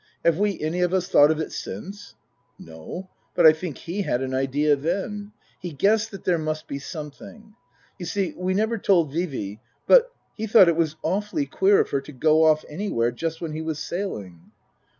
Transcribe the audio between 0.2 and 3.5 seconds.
Have we any of us thought of it since?"" No but